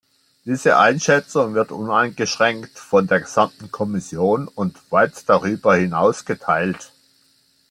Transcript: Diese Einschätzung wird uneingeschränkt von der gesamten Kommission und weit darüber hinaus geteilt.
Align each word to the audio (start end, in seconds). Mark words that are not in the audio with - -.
Diese 0.45 0.77
Einschätzung 0.79 1.53
wird 1.53 1.71
uneingeschränkt 1.71 2.79
von 2.79 3.05
der 3.05 3.19
gesamten 3.19 3.69
Kommission 3.71 4.47
und 4.47 4.81
weit 4.91 5.29
darüber 5.29 5.75
hinaus 5.75 6.25
geteilt. 6.25 6.91